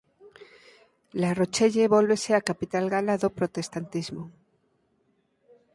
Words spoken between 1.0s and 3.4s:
La Rochelle vólvese a capital gala do